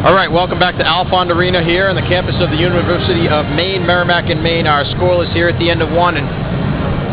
All 0.00 0.16
right, 0.16 0.32
welcome 0.32 0.56
back 0.56 0.80
to 0.80 0.84
Alfond 0.88 1.28
Arena 1.28 1.60
here 1.60 1.84
on 1.84 1.92
the 1.92 2.08
campus 2.08 2.32
of 2.40 2.48
the 2.48 2.56
University 2.56 3.28
of 3.28 3.44
Maine, 3.52 3.84
Merrimack 3.84 4.32
and 4.32 4.40
Maine. 4.40 4.64
Our 4.64 4.80
scoreless 4.96 5.28
here 5.36 5.44
at 5.52 5.60
the 5.60 5.68
end 5.68 5.84
of 5.84 5.92
one, 5.92 6.16
and 6.16 6.24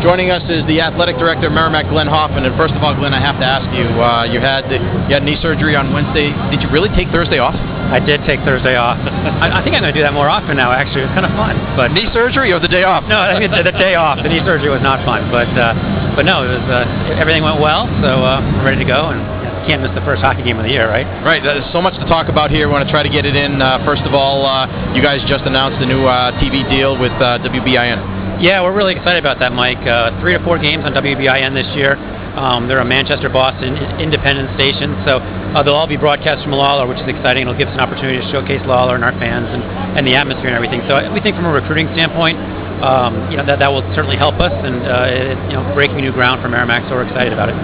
joining 0.00 0.32
us 0.32 0.40
is 0.48 0.64
the 0.64 0.80
athletic 0.80 1.20
director 1.20 1.48
of 1.48 1.52
Merrimack, 1.52 1.92
Glenn 1.92 2.08
Hoffman. 2.08 2.48
And 2.48 2.56
first 2.56 2.72
of 2.72 2.80
all, 2.80 2.96
Glenn, 2.96 3.12
I 3.12 3.20
have 3.20 3.36
to 3.36 3.44
ask 3.44 3.68
you: 3.76 3.84
uh, 4.00 4.24
you 4.24 4.40
had 4.40 4.72
the, 4.72 4.80
you 5.04 5.12
had 5.12 5.20
knee 5.20 5.36
surgery 5.36 5.76
on 5.76 5.92
Wednesday. 5.92 6.32
Did 6.48 6.64
you 6.64 6.72
really 6.72 6.88
take 6.96 7.12
Thursday 7.12 7.36
off? 7.36 7.52
I 7.52 8.00
did 8.00 8.24
take 8.24 8.40
Thursday 8.48 8.80
off. 8.80 8.96
I, 9.44 9.60
I 9.60 9.60
think 9.60 9.76
I'm 9.76 9.84
going 9.84 9.92
to 9.92 9.98
do 10.00 10.00
that 10.08 10.16
more 10.16 10.32
often 10.32 10.56
now. 10.56 10.72
Actually, 10.72 11.04
it 11.04 11.12
was 11.12 11.16
kind 11.20 11.28
of 11.28 11.36
fun. 11.36 11.60
But 11.76 11.92
knee 11.92 12.08
surgery 12.16 12.56
or 12.56 12.58
the 12.58 12.72
day 12.72 12.88
off? 12.88 13.04
No, 13.04 13.20
I 13.20 13.36
mean, 13.36 13.52
the, 13.52 13.68
the 13.68 13.76
day 13.76 14.00
off. 14.00 14.16
The 14.16 14.32
knee 14.32 14.40
surgery 14.48 14.72
was 14.72 14.80
not 14.80 15.04
fun, 15.04 15.28
but 15.28 15.52
uh, 15.52 15.76
but 16.16 16.24
no, 16.24 16.40
it 16.40 16.56
was 16.56 16.64
uh, 16.72 17.20
everything 17.20 17.44
went 17.44 17.60
well. 17.60 17.84
So 18.00 18.24
uh, 18.24 18.40
we're 18.64 18.72
ready 18.72 18.80
to 18.80 18.88
go 18.88 19.12
and 19.12 19.37
can't 19.66 19.82
miss 19.82 19.94
the 19.94 20.04
first 20.04 20.22
hockey 20.22 20.42
game 20.42 20.58
of 20.58 20.64
the 20.64 20.70
year, 20.70 20.88
right? 20.88 21.06
Right. 21.24 21.42
There's 21.42 21.66
so 21.72 21.80
much 21.80 21.94
to 21.98 22.06
talk 22.06 22.28
about 22.28 22.50
here. 22.50 22.68
We 22.68 22.72
want 22.72 22.86
to 22.86 22.92
try 22.92 23.02
to 23.02 23.08
get 23.08 23.24
it 23.24 23.34
in. 23.34 23.62
Uh, 23.62 23.82
first 23.84 24.02
of 24.02 24.14
all, 24.14 24.44
uh, 24.46 24.94
you 24.94 25.02
guys 25.02 25.22
just 25.26 25.44
announced 25.44 25.82
a 25.82 25.86
new 25.86 26.06
uh, 26.06 26.32
TV 26.38 26.62
deal 26.68 26.98
with 26.98 27.14
uh, 27.18 27.42
WBIN. 27.42 28.42
Yeah, 28.42 28.62
we're 28.62 28.76
really 28.76 28.94
excited 28.94 29.18
about 29.18 29.40
that, 29.40 29.50
Mike. 29.50 29.82
Uh, 29.82 30.14
three 30.20 30.36
to 30.36 30.42
four 30.44 30.58
games 30.58 30.84
on 30.86 30.94
WBIN 30.94 31.54
this 31.58 31.66
year. 31.74 31.98
Um, 32.38 32.70
they're 32.70 32.78
a 32.78 32.86
Manchester, 32.86 33.26
Boston 33.28 33.74
independent 33.98 34.54
station, 34.54 34.94
so 35.02 35.18
uh, 35.18 35.62
they'll 35.66 35.74
all 35.74 35.90
be 35.90 35.98
broadcast 35.98 36.46
from 36.46 36.54
Lawler, 36.54 36.86
which 36.86 37.02
is 37.02 37.08
exciting. 37.10 37.50
It'll 37.50 37.58
give 37.58 37.66
us 37.66 37.74
an 37.74 37.82
opportunity 37.82 38.22
to 38.22 38.26
showcase 38.30 38.62
Lawler 38.62 38.94
and 38.94 39.02
our 39.02 39.10
fans 39.18 39.50
and, 39.50 39.58
and 39.98 40.06
the 40.06 40.14
atmosphere 40.14 40.54
and 40.54 40.54
everything. 40.54 40.86
So 40.86 40.94
we 41.10 41.18
think 41.18 41.34
from 41.34 41.46
a 41.46 41.52
recruiting 41.52 41.90
standpoint, 41.98 42.38
um, 42.78 43.26
you 43.30 43.36
know 43.36 43.46
that 43.46 43.58
that 43.58 43.66
will 43.74 43.82
certainly 43.90 44.14
help 44.14 44.38
us 44.38 44.54
and 44.54 44.86
uh, 44.86 45.10
it, 45.10 45.38
you 45.50 45.58
know 45.58 45.66
breaking 45.74 45.98
new 45.98 46.12
ground 46.12 46.40
for 46.40 46.48
Merrimack. 46.48 46.86
So 46.86 46.94
we're 46.94 47.10
excited 47.10 47.32
about 47.32 47.50
it. 47.50 47.58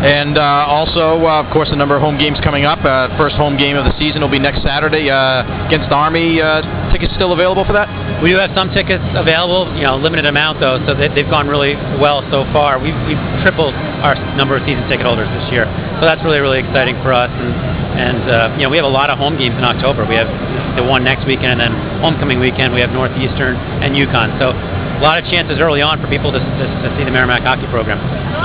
And 0.00 0.40
uh, 0.40 0.64
also, 0.64 1.20
uh, 1.28 1.44
of 1.44 1.52
course, 1.52 1.68
a 1.68 1.76
number 1.76 1.92
of 1.92 2.00
home 2.00 2.16
games 2.16 2.40
coming 2.40 2.64
up. 2.64 2.80
Uh, 2.80 3.12
first 3.20 3.36
home 3.36 3.60
game 3.60 3.76
of 3.76 3.84
the 3.84 3.92
season 4.00 4.24
will 4.24 4.32
be 4.32 4.40
next 4.40 4.64
Saturday 4.64 5.12
uh, 5.12 5.68
against 5.68 5.92
Army. 5.92 6.40
Uh, 6.40 6.64
tickets 6.88 7.12
still 7.20 7.36
available 7.36 7.68
for 7.68 7.76
that? 7.76 7.84
We 8.24 8.32
do 8.32 8.40
have 8.40 8.56
some 8.56 8.72
tickets 8.72 9.04
available, 9.12 9.68
you 9.76 9.84
know, 9.84 10.00
limited 10.00 10.24
amount 10.24 10.56
though, 10.56 10.80
so 10.88 10.96
they, 10.96 11.12
have 11.12 11.28
gone 11.28 11.52
really 11.52 11.76
well 12.00 12.24
so 12.32 12.48
far. 12.48 12.80
We've, 12.80 12.96
we've, 13.04 13.20
tripled 13.44 13.72
our 14.04 14.16
number 14.36 14.56
of 14.56 14.64
season 14.68 14.84
ticket 14.88 15.04
holders 15.04 15.28
this 15.32 15.48
year, 15.48 15.64
so 15.96 16.04
that's 16.04 16.20
really, 16.20 16.40
really 16.40 16.60
exciting 16.60 16.92
for 17.00 17.08
us. 17.12 17.32
And, 17.32 17.52
and 17.96 18.20
uh, 18.28 18.56
you 18.56 18.64
know, 18.64 18.70
we 18.72 18.76
have 18.76 18.84
a 18.84 18.92
lot 18.92 19.08
of 19.08 19.16
home 19.16 19.36
games 19.36 19.56
in 19.56 19.64
October. 19.64 20.04
We 20.04 20.16
have 20.16 20.28
the 20.76 20.84
one 20.84 21.04
next 21.04 21.24
weekend, 21.24 21.60
and 21.60 21.72
then 21.72 21.72
homecoming 22.04 22.40
weekend 22.40 22.72
we 22.72 22.80
have 22.80 22.92
Northeastern 22.92 23.56
and 23.56 23.96
UConn. 23.96 24.36
So 24.36 24.52
a 24.52 25.00
lot 25.00 25.16
of 25.16 25.24
chances 25.28 25.56
early 25.60 25.80
on 25.80 26.00
for 26.00 26.08
people 26.08 26.32
to, 26.32 26.40
to, 26.40 26.64
to 26.84 26.88
see 27.00 27.04
the 27.04 27.12
Merrimack 27.12 27.48
hockey 27.48 27.68
program 27.72 27.96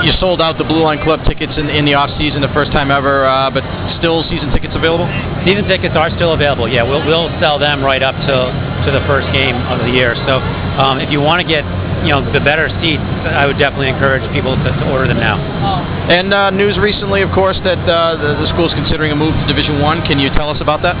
you 0.04 0.12
sold 0.20 0.40
out 0.40 0.58
the 0.58 0.64
Blue 0.64 0.82
Line 0.82 1.00
Club 1.02 1.24
tickets 1.24 1.52
in, 1.56 1.68
in 1.68 1.84
the 1.84 1.94
off 1.94 2.10
season, 2.18 2.42
the 2.42 2.52
first 2.52 2.72
time 2.72 2.90
ever, 2.90 3.24
uh, 3.24 3.50
but 3.50 3.64
still 3.96 4.24
season 4.28 4.52
tickets 4.52 4.74
available. 4.74 5.06
Season 5.44 5.64
tickets 5.64 5.94
are 5.96 6.10
still 6.16 6.34
available. 6.34 6.68
Yeah, 6.68 6.82
we'll, 6.82 7.04
we'll 7.06 7.32
sell 7.40 7.58
them 7.58 7.84
right 7.84 8.02
up 8.02 8.14
to 8.14 8.36
to 8.86 8.94
the 8.94 9.02
first 9.10 9.26
game 9.34 9.56
of 9.66 9.82
the 9.82 9.90
year. 9.90 10.14
So 10.30 10.38
um, 10.78 11.00
if 11.02 11.10
you 11.10 11.18
want 11.20 11.42
to 11.42 11.48
get 11.48 11.66
you 12.06 12.14
know 12.14 12.22
the 12.22 12.38
better 12.38 12.70
seats, 12.78 13.02
I 13.26 13.46
would 13.46 13.58
definitely 13.58 13.90
encourage 13.90 14.22
people 14.30 14.54
to, 14.54 14.68
to 14.70 14.84
order 14.92 15.08
them 15.08 15.18
now. 15.18 15.40
And 16.06 16.30
uh, 16.30 16.50
news 16.50 16.78
recently, 16.78 17.22
of 17.22 17.32
course, 17.34 17.58
that 17.64 17.82
uh, 17.82 18.14
the, 18.20 18.38
the 18.38 18.48
school 18.54 18.68
is 18.70 18.74
considering 18.78 19.10
a 19.10 19.18
move 19.18 19.34
to 19.34 19.44
Division 19.48 19.82
One. 19.82 20.06
Can 20.06 20.18
you 20.22 20.30
tell 20.30 20.50
us 20.50 20.60
about 20.60 20.82
that? 20.86 20.94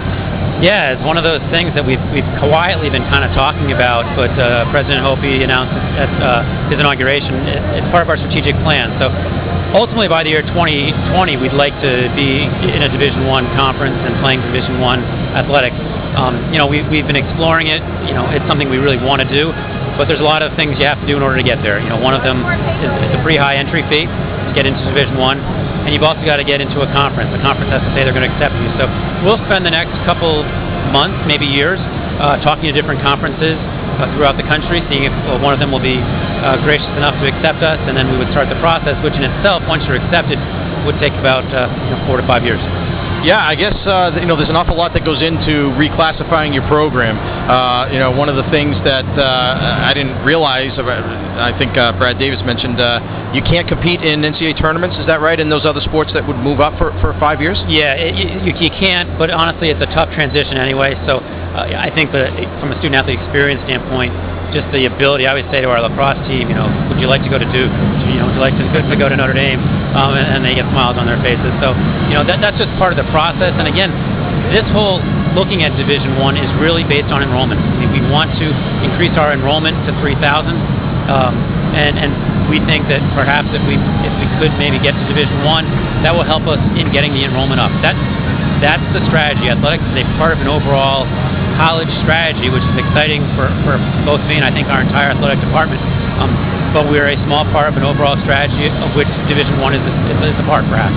Yeah, 0.64 0.96
it's 0.96 1.04
one 1.04 1.20
of 1.20 1.24
those 1.24 1.44
things 1.52 1.76
that 1.76 1.84
we've, 1.84 2.00
we've 2.16 2.26
quietly 2.40 2.88
been 2.88 3.04
kind 3.12 3.28
of 3.28 3.36
talking 3.36 3.76
about, 3.76 4.08
but 4.16 4.32
uh, 4.40 4.64
President 4.72 5.04
Hopey 5.04 5.44
announced 5.44 5.76
at 6.00 6.08
uh, 6.16 6.72
his 6.72 6.80
inauguration. 6.80 7.44
It's 7.76 7.84
part 7.92 8.00
of 8.00 8.08
our 8.08 8.16
strategic 8.16 8.56
plan. 8.64 8.88
So 8.96 9.12
ultimately, 9.76 10.08
by 10.08 10.24
the 10.24 10.32
year 10.32 10.40
2020, 10.40 11.36
we'd 11.36 11.52
like 11.52 11.76
to 11.84 12.08
be 12.16 12.48
in 12.72 12.80
a 12.80 12.88
Division 12.88 13.28
One 13.28 13.44
conference 13.52 14.00
and 14.00 14.16
playing 14.24 14.40
Division 14.48 14.80
One 14.80 15.04
athletics. 15.36 15.76
Um, 16.16 16.40
you 16.48 16.56
know, 16.56 16.64
we, 16.64 16.80
we've 16.88 17.04
been 17.04 17.20
exploring 17.20 17.68
it. 17.68 17.84
You 18.08 18.16
know, 18.16 18.24
it's 18.32 18.48
something 18.48 18.72
we 18.72 18.80
really 18.80 18.96
want 18.96 19.20
to 19.20 19.28
do, 19.28 19.52
but 20.00 20.08
there's 20.08 20.24
a 20.24 20.28
lot 20.28 20.40
of 20.40 20.56
things 20.56 20.80
you 20.80 20.88
have 20.88 20.96
to 21.04 21.06
do 21.06 21.20
in 21.20 21.22
order 21.22 21.36
to 21.36 21.44
get 21.44 21.60
there. 21.60 21.84
You 21.84 21.92
know, 21.92 22.00
one 22.00 22.16
of 22.16 22.24
them 22.24 22.40
is 22.80 22.88
it's 23.04 23.12
a 23.12 23.20
pretty 23.20 23.36
high 23.36 23.60
entry 23.60 23.84
fee 23.92 24.08
to 24.08 24.52
get 24.56 24.64
into 24.64 24.80
Division 24.88 25.20
One 25.20 25.36
and 25.86 25.94
you've 25.94 26.02
also 26.02 26.26
got 26.26 26.42
to 26.42 26.44
get 26.44 26.58
into 26.58 26.82
a 26.82 26.90
conference. 26.90 27.30
A 27.30 27.38
conference 27.38 27.70
has 27.70 27.78
to 27.78 27.90
say 27.94 28.02
they're 28.02 28.10
going 28.10 28.26
to 28.26 28.34
accept 28.34 28.58
you. 28.58 28.66
So 28.74 28.90
we'll 29.22 29.38
spend 29.46 29.62
the 29.62 29.70
next 29.70 29.94
couple 30.02 30.42
months, 30.90 31.22
maybe 31.30 31.46
years, 31.46 31.78
uh, 32.18 32.42
talking 32.42 32.66
to 32.66 32.74
different 32.74 32.98
conferences 33.06 33.54
uh, 33.54 34.10
throughout 34.18 34.34
the 34.34 34.42
country, 34.50 34.82
seeing 34.90 35.06
if 35.06 35.14
one 35.38 35.54
of 35.54 35.62
them 35.62 35.70
will 35.70 35.82
be 35.82 36.02
uh, 36.02 36.58
gracious 36.66 36.90
enough 36.98 37.14
to 37.22 37.30
accept 37.30 37.62
us, 37.62 37.78
and 37.86 37.94
then 37.94 38.10
we 38.10 38.18
would 38.18 38.28
start 38.34 38.50
the 38.50 38.58
process, 38.58 38.98
which 39.06 39.14
in 39.14 39.22
itself, 39.22 39.62
once 39.70 39.86
you're 39.86 39.96
accepted, 39.96 40.42
would 40.82 40.98
take 40.98 41.14
about 41.22 41.46
uh, 41.54 41.70
you 41.86 41.94
know, 41.94 42.02
four 42.10 42.18
to 42.18 42.26
five 42.26 42.42
years. 42.42 42.60
Yeah, 43.24 43.40
I 43.40 43.54
guess 43.54 43.74
uh, 43.86 44.12
you 44.20 44.26
know 44.26 44.36
there's 44.36 44.52
an 44.52 44.56
awful 44.56 44.76
lot 44.76 44.92
that 44.92 45.04
goes 45.04 45.22
into 45.22 45.72
reclassifying 45.80 46.52
your 46.52 46.66
program. 46.68 47.16
Uh, 47.16 47.90
you 47.90 47.98
know, 47.98 48.10
one 48.12 48.28
of 48.28 48.36
the 48.36 48.46
things 48.50 48.76
that 48.84 49.06
uh, 49.06 49.86
I 49.86 49.94
didn't 49.94 50.20
realize, 50.24 50.74
I 50.76 51.54
think 51.58 51.76
uh, 51.76 51.96
Brad 51.96 52.18
Davis 52.18 52.42
mentioned, 52.44 52.80
uh, 52.80 53.32
you 53.32 53.42
can't 53.42 53.66
compete 53.66 54.02
in 54.02 54.20
NCAA 54.20 54.60
tournaments. 54.60 54.96
Is 54.98 55.06
that 55.06 55.20
right? 55.20 55.38
In 55.40 55.48
those 55.48 55.64
other 55.64 55.80
sports 55.80 56.12
that 56.12 56.26
would 56.26 56.36
move 56.36 56.60
up 56.60 56.78
for, 56.78 56.92
for 57.00 57.16
five 57.18 57.40
years? 57.40 57.58
Yeah, 57.66 57.94
it, 57.94 58.14
you, 58.14 58.52
you, 58.54 58.70
can't. 58.70 59.18
But 59.18 59.30
honestly, 59.30 59.70
it's 59.70 59.82
a 59.82 59.90
tough 59.94 60.12
transition 60.14 60.56
anyway. 60.56 60.94
So 61.06 61.18
uh, 61.18 61.72
I 61.72 61.90
think 61.94 62.12
that 62.12 62.30
from 62.60 62.72
a 62.72 62.76
student 62.78 62.94
athlete 63.00 63.18
experience 63.18 63.62
standpoint, 63.64 64.12
just 64.56 64.72
the 64.72 64.88
ability. 64.88 65.28
I 65.28 65.36
always 65.36 65.44
say 65.52 65.60
to 65.60 65.68
our 65.68 65.84
lacrosse 65.84 66.16
team, 66.24 66.48
you 66.48 66.56
know, 66.56 66.64
would 66.88 66.96
you 66.96 67.12
like 67.12 67.20
to 67.20 67.28
go 67.28 67.36
to 67.36 67.44
Duke? 67.52 67.68
You 68.08 68.16
know, 68.16 68.32
would 68.32 68.40
you 68.40 68.44
like 68.44 68.56
to 68.56 68.64
go 68.72 68.80
to, 68.80 68.96
go 68.96 69.12
to 69.12 69.16
Notre 69.16 69.36
Dame? 69.36 69.60
Um, 69.92 70.16
and, 70.16 70.40
and, 70.40 70.40
they 70.40 70.56
get 70.56 70.64
smiles 70.72 70.96
on 70.96 71.04
their 71.04 71.20
faces. 71.20 71.52
So, 71.60 71.76
you 72.08 72.16
know, 72.16 72.24
that, 72.24 72.40
that's 72.40 72.56
just 72.56 72.72
part 72.80 72.96
of 72.96 72.98
the 73.00 73.08
process. 73.12 73.52
And 73.56 73.68
again, 73.68 73.92
this 74.48 74.64
whole 74.72 75.04
looking 75.36 75.60
at 75.60 75.76
Division 75.76 76.16
One 76.16 76.40
is 76.40 76.48
really 76.56 76.84
based 76.88 77.12
on 77.12 77.20
enrollment. 77.20 77.60
I 77.60 77.84
mean, 77.84 77.92
we 77.92 78.02
want 78.08 78.32
to 78.40 78.46
increase 78.80 79.12
our 79.20 79.36
enrollment 79.36 79.76
to 79.84 79.92
3,000, 80.00 80.20
um, 81.12 81.36
and 81.76 82.00
and 82.00 82.12
we 82.48 82.62
think 82.64 82.88
that 82.88 83.02
perhaps 83.12 83.52
if 83.52 83.60
we 83.68 83.76
if 83.76 84.14
we 84.16 84.26
could 84.40 84.54
maybe 84.56 84.80
get 84.80 84.96
to 84.96 85.04
Division 85.08 85.44
One, 85.44 85.68
that 86.04 86.14
will 86.14 86.24
help 86.24 86.48
us 86.48 86.60
in 86.78 86.92
getting 86.92 87.12
the 87.12 87.24
enrollment 87.24 87.60
up. 87.60 87.72
That 87.84 87.96
that's 88.64 88.86
the 88.96 89.04
strategy. 89.08 89.52
Athletics 89.52 89.84
is 89.92 90.00
a 90.00 90.06
part 90.16 90.32
of 90.32 90.40
an 90.40 90.48
overall 90.48 91.04
college 91.56 91.90
strategy, 92.04 92.52
which 92.52 92.62
is 92.62 92.76
exciting 92.76 93.24
for, 93.34 93.48
for 93.64 93.80
both 94.04 94.20
me 94.28 94.36
and 94.36 94.44
I 94.44 94.52
think 94.52 94.68
our 94.68 94.84
entire 94.84 95.16
athletic 95.16 95.40
department. 95.40 95.80
Um, 96.20 96.30
but 96.76 96.92
we're 96.92 97.08
a 97.08 97.16
small 97.24 97.48
part 97.52 97.72
of 97.72 97.80
an 97.80 97.84
overall 97.84 98.20
strategy 98.20 98.68
of 98.68 98.92
which 98.92 99.08
Division 99.28 99.56
One 99.60 99.72
is, 99.72 99.80
is, 99.80 100.32
is, 100.32 100.36
a 100.36 100.44
part, 100.44 100.68
perhaps. 100.68 100.96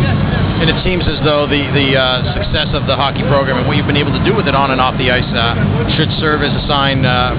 And 0.60 0.68
it 0.68 0.76
seems 0.84 1.08
as 1.08 1.24
though 1.24 1.48
the 1.48 1.64
the 1.72 1.96
uh, 1.96 2.36
success 2.36 2.76
of 2.76 2.84
the 2.84 3.00
hockey 3.00 3.24
program 3.32 3.64
and 3.64 3.66
what 3.68 3.80
you've 3.80 3.88
been 3.88 4.00
able 4.00 4.12
to 4.12 4.24
do 4.28 4.36
with 4.36 4.52
it 4.52 4.56
on 4.56 4.76
and 4.76 4.84
off 4.84 5.00
the 5.00 5.08
ice 5.08 5.28
uh, 5.32 5.56
should 5.96 6.12
serve 6.20 6.44
as 6.44 6.52
a 6.52 6.64
sign 6.68 7.08
uh, 7.08 7.32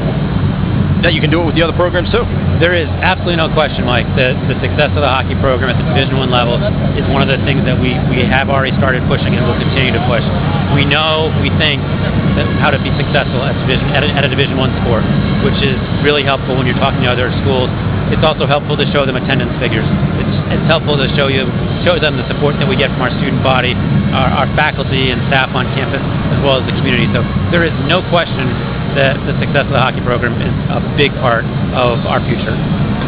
that 1.03 1.16
you 1.16 1.21
can 1.21 1.33
do 1.33 1.41
it 1.41 1.47
with 1.49 1.56
the 1.56 1.65
other 1.65 1.77
programs 1.77 2.12
too. 2.12 2.25
There 2.61 2.77
is 2.77 2.88
absolutely 3.00 3.41
no 3.41 3.49
question, 3.56 3.88
Mike, 3.88 4.09
that 4.21 4.37
the 4.49 4.56
success 4.61 4.93
of 4.93 5.00
the 5.00 5.09
hockey 5.09 5.33
program 5.41 5.72
at 5.72 5.81
the 5.81 5.87
Division 5.88 6.21
One 6.21 6.28
level 6.28 6.61
is 6.97 7.05
one 7.09 7.25
of 7.25 7.31
the 7.33 7.41
things 7.49 7.65
that 7.65 7.81
we, 7.81 7.97
we 8.12 8.21
have 8.28 8.53
already 8.53 8.77
started 8.77 9.00
pushing 9.09 9.33
and 9.33 9.43
will 9.49 9.56
continue 9.56 9.97
to 9.97 10.03
push. 10.05 10.25
We 10.77 10.84
know, 10.84 11.33
we 11.41 11.49
think 11.56 11.81
how 12.60 12.71
to 12.71 12.81
be 12.81 12.93
successful 13.00 13.41
at 13.43 13.56
division 13.65 13.89
at 13.93 14.05
a, 14.05 14.09
at 14.12 14.22
a 14.25 14.31
Division 14.31 14.60
One 14.60 14.72
sport, 14.84 15.05
which 15.44 15.56
is 15.65 15.77
really 16.05 16.22
helpful 16.22 16.56
when 16.56 16.69
you're 16.69 16.78
talking 16.78 17.00
to 17.05 17.10
other 17.10 17.33
schools. 17.43 17.72
It's 18.12 18.27
also 18.27 18.44
helpful 18.44 18.77
to 18.77 18.87
show 18.91 19.06
them 19.06 19.15
attendance 19.16 19.55
figures. 19.62 19.87
It's, 20.19 20.37
it's 20.53 20.66
helpful 20.66 20.99
to 20.99 21.06
show 21.15 21.31
you 21.31 21.47
show 21.87 21.97
them 21.97 22.19
the 22.21 22.27
support 22.28 22.59
that 22.60 22.69
we 22.69 22.77
get 22.77 22.93
from 22.93 23.09
our 23.09 23.15
student 23.22 23.41
body, 23.41 23.72
our, 24.12 24.44
our 24.44 24.49
faculty 24.59 25.15
and 25.15 25.22
staff 25.33 25.55
on 25.56 25.65
campus, 25.78 26.03
as 26.03 26.39
well 26.44 26.60
as 26.60 26.65
the 26.69 26.75
community. 26.77 27.09
So 27.15 27.22
there 27.55 27.65
is 27.65 27.72
no 27.89 28.05
question 28.12 28.50
that 28.97 29.15
the 29.27 29.34
success 29.39 29.67
of 29.67 29.75
the 29.75 29.83
hockey 29.83 30.03
program 30.03 30.34
is 30.41 30.55
a 30.71 30.81
big 30.97 31.12
part 31.23 31.45
of 31.77 32.03
our 32.06 32.19
future. 32.27 32.55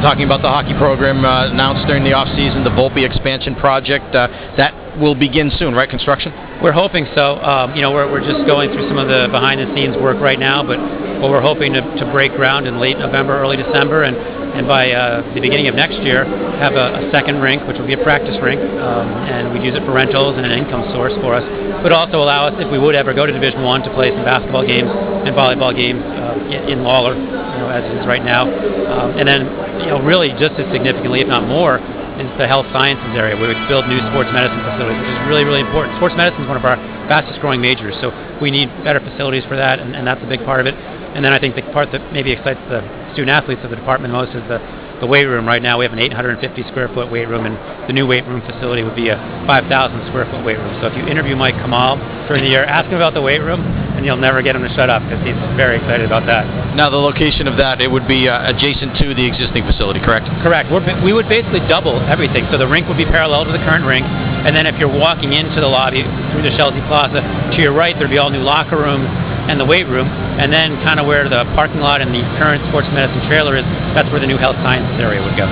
Talking 0.03 0.27
about 0.27 0.43
the 0.43 0.51
hockey 0.51 0.75
program 0.75 1.23
uh, 1.23 1.51
announced 1.51 1.87
during 1.87 2.03
the 2.03 2.11
offseason, 2.11 2.67
the 2.67 2.75
Volpe 2.75 3.07
expansion 3.07 3.55
project, 3.55 4.11
uh, 4.15 4.27
that 4.59 4.75
will 4.99 5.15
begin 5.15 5.51
soon, 5.55 5.75
right? 5.75 5.89
Construction? 5.89 6.35
We're 6.59 6.75
hoping 6.75 7.07
so. 7.15 7.39
Um, 7.39 7.75
you 7.75 7.83
know, 7.83 7.95
we're, 7.95 8.11
we're 8.11 8.27
just 8.27 8.43
going 8.47 8.75
through 8.75 8.89
some 8.91 8.99
of 8.99 9.07
the 9.07 9.31
behind 9.31 9.63
the 9.63 9.71
scenes 9.75 9.95
work 9.97 10.19
right 10.19 10.39
now, 10.39 10.67
but, 10.67 10.79
but 11.23 11.31
we're 11.31 11.45
hoping 11.45 11.73
to, 11.75 11.81
to 11.81 12.05
break 12.11 12.35
ground 12.35 12.67
in 12.67 12.83
late 12.83 12.99
November, 12.99 13.39
early 13.39 13.57
December, 13.57 14.03
and, 14.03 14.19
and 14.19 14.67
by 14.67 14.91
uh, 14.91 15.23
the 15.35 15.41
beginning 15.41 15.69
of 15.69 15.75
next 15.75 16.03
year, 16.03 16.27
have 16.59 16.75
a, 16.75 17.07
a, 17.07 17.11
second 17.11 17.41
rink, 17.41 17.63
which 17.71 17.79
will 17.79 17.87
be 17.87 17.95
a 17.95 18.03
practice 18.03 18.37
rink, 18.43 18.61
um, 18.61 19.07
and 19.31 19.55
we'd 19.55 19.63
use 19.63 19.75
it 19.75 19.87
for 19.87 19.95
rentals 19.95 20.37
and 20.37 20.45
an 20.45 20.53
income 20.53 20.83
source 20.93 21.15
for 21.23 21.35
us, 21.39 21.47
but 21.83 21.95
also 21.95 22.19
allow 22.19 22.51
us, 22.51 22.55
if 22.59 22.71
we 22.71 22.79
would 22.79 22.95
ever 22.95 23.15
go 23.15 23.25
to 23.25 23.33
Division 23.33 23.63
One, 23.63 23.83
to 23.83 23.91
play 23.95 24.11
some 24.11 24.25
basketball 24.27 24.67
games 24.67 24.91
and 25.33 25.39
volleyball 25.39 25.73
games 25.73 26.05
uh, 26.05 26.37
in, 26.53 26.77
in 26.77 26.85
Lawler, 26.85 27.17
you 27.17 27.59
know, 27.59 27.73
as 27.73 27.85
it 27.89 27.97
is 27.97 28.05
right 28.07 28.25
now, 28.25 28.45
um, 28.45 29.17
and 29.17 29.25
then 29.25 29.49
you 29.81 29.89
know, 29.89 30.01
really 30.05 30.29
just 30.37 30.61
as 30.61 30.69
significantly, 30.69 31.25
if 31.25 31.29
not 31.29 31.49
more, 31.49 31.81
is 32.21 32.29
the 32.37 32.45
health 32.45 32.69
sciences 32.77 33.17
area 33.17 33.33
where 33.33 33.49
we 33.49 33.57
build 33.67 33.89
new 33.89 33.99
sports 34.13 34.29
medicine 34.37 34.61
facilities, 34.69 35.01
which 35.01 35.17
is 35.17 35.25
really, 35.25 35.49
really 35.49 35.65
important. 35.65 35.97
Sports 35.97 36.15
medicine 36.15 36.45
is 36.45 36.49
one 36.49 36.61
of 36.61 36.65
our 36.69 36.77
fastest 37.09 37.41
growing 37.41 37.65
majors, 37.65 37.97
so 38.05 38.13
we 38.45 38.53
need 38.53 38.69
better 38.85 39.01
facilities 39.01 39.43
for 39.49 39.57
that, 39.57 39.81
and, 39.81 39.97
and 39.97 40.05
that's 40.07 40.21
a 40.21 40.29
big 40.29 40.45
part 40.45 40.61
of 40.61 40.69
it. 40.69 40.77
And 40.77 41.25
then 41.25 41.33
I 41.33 41.41
think 41.41 41.57
the 41.57 41.65
part 41.73 41.89
that 41.93 42.13
maybe 42.13 42.33
excites 42.33 42.61
the 42.69 42.85
student 43.17 43.33
athletes 43.33 43.65
of 43.65 43.71
the 43.73 43.77
department 43.77 44.13
most 44.13 44.37
is 44.37 44.45
the 44.49 44.61
the 45.03 45.11
weight 45.11 45.27
room 45.27 45.43
right 45.51 45.61
now, 45.61 45.83
we 45.83 45.85
have 45.85 45.93
an 45.93 45.99
850 45.99 46.63
square 46.71 46.87
foot 46.95 47.11
weight 47.11 47.27
room, 47.27 47.43
and 47.43 47.59
the 47.91 47.93
new 47.93 48.07
weight 48.07 48.23
room 48.23 48.39
facility 48.47 48.87
would 48.87 48.95
be 48.95 49.11
a 49.11 49.19
5,000 49.51 49.67
square 50.07 50.31
foot 50.31 50.47
weight 50.47 50.55
room. 50.63 50.79
So 50.79 50.87
if 50.87 50.95
you 50.95 51.03
interview 51.11 51.35
Mike 51.35 51.59
Kamal 51.59 51.99
during 52.31 52.47
the 52.47 52.51
year, 52.55 52.63
ask 52.63 52.87
him 52.87 53.03
about 53.03 53.11
the 53.11 53.21
weight 53.21 53.43
room, 53.43 53.67
and 54.03 54.11
you'll 54.11 54.19
never 54.19 54.43
get 54.43 54.59
him 54.59 54.67
to 54.67 54.73
shut 54.75 54.91
up 54.91 54.99
because 55.07 55.23
he's 55.23 55.39
very 55.55 55.79
excited 55.79 56.03
about 56.03 56.27
that. 56.27 56.43
Now, 56.75 56.91
the 56.91 56.99
location 56.99 57.47
of 57.47 57.55
that, 57.63 57.79
it 57.79 57.87
would 57.87 58.11
be 58.11 58.27
uh, 58.27 58.51
adjacent 58.51 58.99
to 58.99 59.15
the 59.15 59.23
existing 59.23 59.63
facility, 59.63 60.03
correct? 60.03 60.27
Correct. 60.43 60.75
We're, 60.75 60.83
we 61.07 61.15
would 61.15 61.31
basically 61.31 61.63
double 61.71 61.95
everything. 62.11 62.51
So 62.51 62.59
the 62.59 62.67
rink 62.67 62.91
would 62.91 62.99
be 62.99 63.07
parallel 63.07 63.47
to 63.47 63.55
the 63.55 63.63
current 63.63 63.87
rink, 63.87 64.03
and 64.03 64.59
then 64.59 64.67
if 64.67 64.75
you're 64.83 64.91
walking 64.91 65.39
into 65.39 65.63
the 65.63 65.71
lobby 65.71 66.03
through 66.35 66.43
the 66.43 66.51
Chelsea 66.59 66.83
Plaza, 66.91 67.23
to 67.23 67.59
your 67.63 67.71
right 67.71 67.95
there'd 67.95 68.11
be 68.11 68.19
all 68.19 68.35
new 68.35 68.43
locker 68.43 68.83
rooms 68.83 69.07
and 69.47 69.55
the 69.55 69.67
weight 69.67 69.87
room, 69.87 70.11
and 70.11 70.51
then 70.51 70.75
kind 70.83 70.99
of 70.99 71.07
where 71.07 71.31
the 71.31 71.47
parking 71.55 71.79
lot 71.79 72.03
and 72.03 72.11
the 72.11 72.27
current 72.43 72.67
sports 72.75 72.91
medicine 72.91 73.23
trailer 73.31 73.55
is, 73.55 73.63
that's 73.95 74.11
where 74.11 74.19
the 74.19 74.27
new 74.27 74.39
health 74.39 74.59
sciences 74.67 74.99
area 74.99 75.23
would 75.23 75.39
go. 75.39 75.47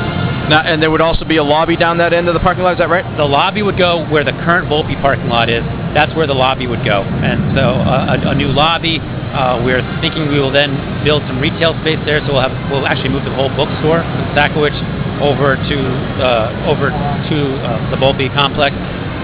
Now, 0.50 0.66
and 0.66 0.82
there 0.82 0.90
would 0.90 1.00
also 1.00 1.24
be 1.24 1.38
a 1.38 1.46
lobby 1.46 1.76
down 1.78 1.98
that 1.98 2.12
end 2.12 2.26
of 2.26 2.34
the 2.34 2.42
parking 2.42 2.66
lot. 2.66 2.74
Is 2.74 2.82
that 2.82 2.90
right? 2.90 3.06
The 3.14 3.26
lobby 3.26 3.62
would 3.62 3.78
go 3.78 4.02
where 4.10 4.26
the 4.26 4.34
current 4.42 4.66
Volpe 4.66 4.98
parking 4.98 5.30
lot 5.30 5.46
is. 5.46 5.62
That's 5.94 6.14
where 6.14 6.26
the 6.26 6.38
lobby 6.38 6.66
would 6.70 6.84
go, 6.86 7.02
and 7.02 7.50
so 7.58 7.82
uh, 7.82 8.14
a, 8.14 8.30
a, 8.30 8.34
new 8.34 8.54
lobby. 8.54 9.02
Uh, 9.02 9.58
we're 9.62 9.82
thinking 9.98 10.30
we 10.30 10.38
will 10.38 10.54
then 10.54 10.78
build 11.02 11.22
some 11.26 11.42
retail 11.42 11.74
space 11.82 11.98
there. 12.06 12.22
So 12.26 12.38
we'll 12.38 12.46
have 12.46 12.54
we'll 12.70 12.86
actually 12.86 13.10
move 13.10 13.26
the 13.26 13.34
whole 13.34 13.50
bookstore 13.50 14.06
from 14.38 14.78
over 15.18 15.58
to 15.58 15.76
uh, 16.22 16.70
over 16.70 16.94
to 16.94 17.36
uh, 17.66 17.90
the 17.90 17.98
Volpe 17.98 18.30
complex, 18.30 18.74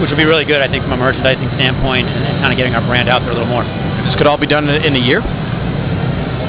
which 0.02 0.10
will 0.10 0.18
be 0.18 0.26
really 0.26 0.44
good, 0.44 0.60
I 0.60 0.66
think, 0.66 0.82
from 0.84 0.92
a 0.92 1.00
merchandising 1.00 1.54
standpoint 1.54 2.10
and, 2.10 2.22
and 2.26 2.34
kind 2.42 2.50
of 2.52 2.58
getting 2.58 2.74
our 2.74 2.84
brand 2.84 3.08
out 3.08 3.22
there 3.22 3.30
a 3.30 3.38
little 3.38 3.50
more. 3.50 3.64
This 4.04 4.14
could 4.18 4.26
all 4.26 4.38
be 4.38 4.46
done 4.46 4.68
in, 4.68 4.82
in 4.82 4.92
a 4.94 5.02
year. 5.02 5.22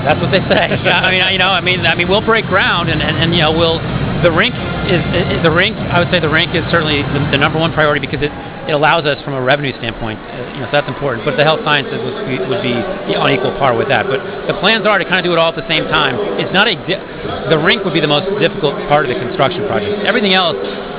That's 0.04 0.20
what 0.22 0.32
they 0.32 0.44
say. 0.50 0.72
I 0.88 1.12
mean, 1.12 1.24
you 1.34 1.40
know, 1.40 1.52
I 1.52 1.62
mean, 1.62 1.86
I 1.86 1.96
mean, 1.96 2.08
we'll 2.08 2.26
break 2.26 2.46
ground, 2.46 2.90
and, 2.90 3.02
and, 3.02 3.18
and 3.18 3.34
you 3.34 3.42
know, 3.42 3.52
we'll 3.54 3.80
the 4.24 4.32
rink 4.32 4.56
is 4.90 5.04
the 5.44 5.52
rink. 5.52 5.78
I 5.78 6.00
would 6.00 6.10
say 6.10 6.20
the 6.20 6.32
rink 6.32 6.56
is 6.56 6.64
certainly 6.72 7.02
the, 7.02 7.36
the 7.36 7.40
number 7.40 7.60
one 7.60 7.74
priority 7.74 8.02
because 8.06 8.24
it, 8.24 8.32
it 8.68 8.74
allows 8.74 9.06
us 9.06 9.22
from 9.24 9.34
a 9.34 9.42
revenue 9.42 9.72
standpoint. 9.78 10.20
Uh, 10.20 10.54
you 10.54 10.60
know, 10.62 10.68
so 10.68 10.74
that's 10.80 10.90
important. 10.90 11.26
But 11.26 11.38
the 11.38 11.44
health 11.44 11.62
sciences 11.64 11.98
would 12.02 12.26
be, 12.28 12.38
would 12.40 12.64
be 12.64 12.76
on 13.16 13.32
equal 13.32 13.56
par 13.58 13.76
with 13.78 13.88
that. 13.90 14.08
But 14.08 14.20
the 14.48 14.58
plans 14.60 14.86
are 14.88 14.98
to 14.98 15.06
kind 15.06 15.22
of 15.22 15.26
do 15.26 15.34
it 15.34 15.40
all 15.40 15.50
at 15.52 15.60
the 15.60 15.68
same 15.68 15.86
time. 15.88 16.16
It's 16.40 16.54
not 16.54 16.68
a 16.68 16.76
di- 16.76 17.50
the 17.50 17.60
rink 17.60 17.84
would 17.86 17.94
be 17.94 18.02
the 18.02 18.12
most 18.12 18.28
difficult 18.40 18.76
part 18.88 19.06
of 19.06 19.14
the 19.14 19.20
construction 19.20 19.68
project. 19.68 20.04
Everything 20.06 20.34
else, 20.34 20.58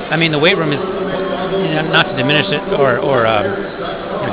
I 0.09 0.17
mean, 0.17 0.31
the 0.31 0.39
weight 0.39 0.57
room 0.57 0.73
is 0.73 0.81
not 1.89 2.09
to 2.09 2.15
diminish 2.17 2.47
it 2.49 2.63
or 2.79 2.99
or. 2.99 3.25
Um, 3.25 3.78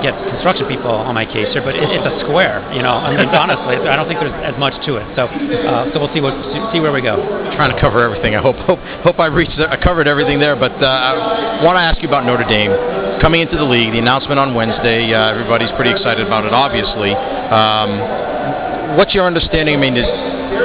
get 0.02 0.14
construction 0.30 0.66
people 0.66 0.90
on 0.90 1.14
my 1.14 1.26
case 1.26 1.50
here, 1.54 1.62
but 1.62 1.74
it, 1.74 1.86
it's 1.86 2.06
a 2.06 2.14
square. 2.26 2.62
You 2.74 2.82
know, 2.82 2.94
I 2.94 3.14
mean, 3.14 3.28
honestly, 3.30 3.76
I 3.76 3.94
don't 3.94 4.06
think 4.06 4.20
there's 4.20 4.34
as 4.42 4.56
much 4.58 4.74
to 4.86 4.98
it. 4.98 5.06
So, 5.14 5.26
uh, 5.26 5.92
so 5.92 6.00
we'll 6.00 6.12
see 6.14 6.20
what 6.20 6.34
see 6.72 6.80
where 6.80 6.92
we 6.92 7.02
go. 7.02 7.18
trying 7.54 7.72
to 7.72 7.78
cover 7.80 8.02
everything. 8.02 8.34
I 8.34 8.42
hope 8.42 8.56
hope 8.66 8.80
hope 9.02 9.18
I 9.18 9.26
reached 9.26 9.58
I 9.58 9.76
covered 9.78 10.06
everything 10.06 10.38
there. 10.38 10.56
But 10.56 10.74
uh, 10.78 10.86
I 10.86 11.64
want 11.64 11.76
to 11.76 11.84
ask 11.84 12.02
you 12.02 12.08
about 12.08 12.26
Notre 12.26 12.46
Dame 12.46 12.72
coming 13.20 13.40
into 13.40 13.56
the 13.56 13.66
league. 13.66 13.92
The 13.92 14.02
announcement 14.02 14.38
on 14.38 14.54
Wednesday. 14.54 15.12
Uh, 15.12 15.34
everybody's 15.34 15.72
pretty 15.76 15.90
excited 15.90 16.26
about 16.26 16.44
it, 16.44 16.52
obviously. 16.52 17.14
Um, 17.14 18.96
what's 18.96 19.14
your 19.14 19.26
understanding? 19.26 19.76
I 19.76 19.80
mean, 19.80 19.96
is 19.96 20.08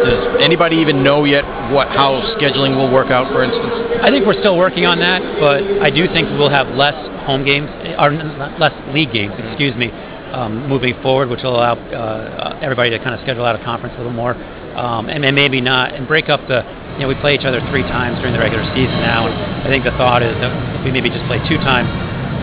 does 0.06 0.42
anybody 0.42 0.78
even 0.78 1.04
know 1.04 1.26
yet 1.26 1.44
what 1.72 1.90
how 1.90 2.22
scheduling 2.38 2.76
will 2.76 2.92
work 2.92 3.12
out? 3.12 3.32
For 3.32 3.44
instance, 3.44 3.74
I 4.02 4.10
think 4.10 4.26
we're 4.26 4.40
still 4.40 4.58
working 4.58 4.86
on 4.86 5.00
that, 5.00 5.22
but 5.40 5.62
I 5.82 5.90
do 5.90 6.08
think 6.08 6.30
we'll 6.38 6.50
have 6.54 6.70
less 6.76 6.96
home 7.26 7.46
games 7.46 7.70
or 8.00 8.12
less 8.60 8.74
league 8.94 9.12
games. 9.12 9.34
Excuse 9.38 9.76
me. 9.76 9.92
Um, 10.32 10.68
moving 10.68 10.96
forward, 11.04 11.28
which 11.28 11.44
will 11.44 11.60
allow 11.60 11.76
uh, 11.76 12.60
everybody 12.64 12.90
to 12.92 13.00
kind 13.04 13.12
of 13.12 13.20
schedule 13.20 13.44
out 13.44 13.60
a 13.60 13.64
conference 13.68 13.96
a 13.96 13.98
little 14.00 14.16
more, 14.16 14.32
um, 14.80 15.12
and, 15.12 15.28
and 15.28 15.36
maybe 15.36 15.60
not, 15.60 15.94
and 15.94 16.08
break 16.08 16.30
up 16.30 16.40
the. 16.48 16.64
You 16.96 17.08
know, 17.08 17.08
we 17.08 17.16
play 17.20 17.36
each 17.36 17.48
other 17.48 17.60
three 17.72 17.84
times 17.84 18.20
during 18.20 18.36
the 18.36 18.40
regular 18.40 18.64
season 18.76 19.00
now, 19.00 19.28
and 19.28 19.36
I 19.36 19.68
think 19.72 19.84
the 19.84 19.96
thought 19.96 20.24
is 20.24 20.36
that 20.40 20.52
if 20.80 20.84
we 20.84 20.92
maybe 20.92 21.10
just 21.12 21.24
play 21.28 21.40
two 21.48 21.56
times, 21.64 21.88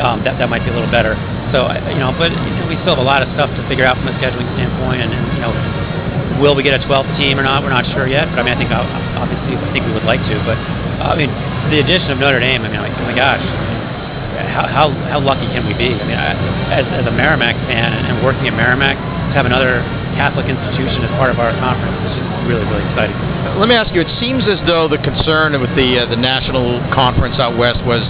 um, 0.00 0.24
that, 0.24 0.40
that 0.40 0.48
might 0.48 0.64
be 0.64 0.72
a 0.72 0.76
little 0.76 0.88
better. 0.88 1.16
So, 1.52 1.68
you 1.92 2.00
know, 2.00 2.16
but 2.16 2.32
you 2.32 2.54
know, 2.56 2.68
we 2.68 2.76
still 2.80 2.96
have 2.96 3.00
a 3.00 3.08
lot 3.08 3.20
of 3.20 3.28
stuff 3.36 3.52
to 3.56 3.62
figure 3.68 3.84
out 3.84 3.96
from 4.00 4.08
a 4.08 4.16
scheduling 4.16 4.48
standpoint, 4.56 5.04
and, 5.04 5.12
and 5.12 5.24
you 5.36 5.40
know, 5.40 5.52
Will 6.38 6.54
we 6.54 6.62
get 6.62 6.78
a 6.78 6.82
12th 6.86 7.18
team 7.18 7.34
or 7.34 7.42
not? 7.42 7.66
We're 7.66 7.74
not 7.74 7.82
sure 7.90 8.06
yet. 8.06 8.30
But 8.30 8.38
I 8.38 8.42
mean, 8.46 8.54
I 8.54 8.58
think 8.58 8.70
uh, 8.70 8.86
obviously 9.18 9.58
I 9.58 9.70
think 9.74 9.90
we 9.90 9.92
would 9.92 10.06
like 10.06 10.22
to. 10.22 10.38
But 10.46 10.54
uh, 11.02 11.10
I 11.10 11.14
mean, 11.18 11.34
the 11.74 11.82
addition 11.82 12.14
of 12.14 12.22
Notre 12.22 12.38
Dame. 12.38 12.62
I 12.62 12.70
mean, 12.70 12.78
oh 12.78 13.02
my 13.02 13.14
gosh, 13.14 13.42
how, 14.46 14.66
how, 14.66 14.86
how 15.10 15.20
lucky 15.20 15.46
can 15.50 15.66
we 15.66 15.74
be? 15.74 15.90
I 15.90 16.04
mean, 16.06 16.18
I, 16.18 16.34
as, 16.70 16.86
as 17.02 17.06
a 17.06 17.14
Merrimack 17.14 17.56
fan 17.66 17.92
and 17.92 18.22
working 18.22 18.46
at 18.46 18.54
Merrimack, 18.54 18.98
to 19.28 19.34
have 19.36 19.46
another 19.46 19.84
Catholic 20.16 20.48
institution 20.48 21.04
as 21.04 21.12
part 21.20 21.30
of 21.30 21.38
our 21.38 21.52
conference 21.60 21.94
is 22.08 22.16
just 22.16 22.30
really, 22.48 22.64
really 22.64 22.82
exciting. 22.90 23.14
Let 23.60 23.68
me 23.68 23.76
ask 23.76 23.92
you. 23.92 24.00
It 24.00 24.10
seems 24.18 24.42
as 24.48 24.58
though 24.64 24.88
the 24.88 24.98
concern 24.98 25.52
with 25.60 25.70
the 25.76 26.00
uh, 26.00 26.10
the 26.10 26.16
national 26.16 26.80
conference 26.90 27.36
out 27.36 27.58
west 27.60 27.84
was 27.84 28.00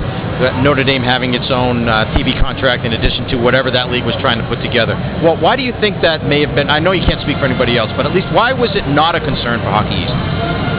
Notre 0.62 0.86
Dame 0.86 1.02
having 1.02 1.34
its 1.34 1.50
own 1.50 1.90
uh, 1.90 2.06
TV 2.14 2.38
contract 2.38 2.86
in 2.86 2.94
addition 2.94 3.26
to 3.34 3.36
whatever 3.36 3.70
that 3.74 3.90
league 3.90 4.06
was 4.06 4.14
trying 4.22 4.38
to 4.38 4.46
put 4.46 4.62
together. 4.62 4.94
Well, 5.20 5.36
why 5.36 5.56
do 5.58 5.62
you 5.66 5.74
think 5.82 6.00
that 6.06 6.24
may 6.24 6.40
have 6.46 6.54
been? 6.54 6.70
I 6.70 6.78
know 6.78 6.92
you 6.92 7.04
can't 7.04 7.20
speak 7.20 7.36
for 7.42 7.46
anybody 7.50 7.76
else, 7.76 7.90
but 7.98 8.06
at 8.06 8.14
least 8.14 8.30
why 8.30 8.54
was 8.54 8.70
it 8.78 8.86
not 8.86 9.18
a 9.18 9.20
concern 9.20 9.58
for 9.60 9.70
Hockey 9.74 9.98
East? 10.06 10.14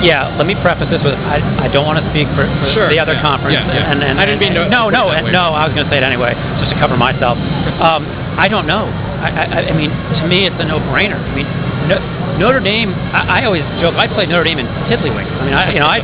Yeah, 0.01 0.35
let 0.39 0.47
me 0.47 0.55
preface 0.63 0.87
this 0.87 1.03
with 1.03 1.15
I, 1.15 1.43
I 1.63 1.67
don't 1.67 1.83
want 1.83 1.99
to 1.99 2.05
speak 2.15 2.27
for, 2.31 2.47
for 2.47 2.69
sure, 2.71 2.87
the 2.87 2.99
other 2.99 3.19
yeah, 3.19 3.25
conference. 3.25 3.59
Yeah, 3.59 3.67
yeah. 3.67 3.91
And, 3.91 3.99
and, 3.99 4.15
I 4.15 4.23
didn't 4.23 4.39
mean 4.39 4.55
to. 4.55 4.69
No, 4.71 4.89
no, 4.89 5.11
no. 5.11 5.51
I 5.51 5.67
was 5.67 5.75
going 5.75 5.87
to 5.87 5.91
say 5.91 5.99
it 5.99 6.07
anyway, 6.07 6.31
just 6.59 6.71
to 6.71 6.77
cover 6.79 6.95
myself. 6.95 7.35
Um, 7.83 8.07
I 8.39 8.47
don't 8.47 8.67
know. 8.67 8.87
I, 8.87 9.27
I, 9.27 9.57
I, 9.67 9.73
mean, 9.75 9.91
to 9.91 10.23
me, 10.27 10.47
it's 10.47 10.55
a 10.55 10.63
no-brainer. 10.63 11.19
I 11.19 11.35
mean, 11.35 11.47
no, 11.91 11.99
Notre 12.39 12.63
Dame. 12.63 12.95
I, 13.11 13.43
I, 13.43 13.45
always 13.45 13.67
joke. 13.83 13.99
I 13.99 14.07
played 14.07 14.31
Notre 14.31 14.47
Dame 14.47 14.63
in 14.63 14.67
Tiddlywinks. 14.87 15.27
I 15.27 15.43
mean, 15.43 15.53
I, 15.53 15.63
you 15.75 15.79
know, 15.83 15.91
I, 15.91 15.99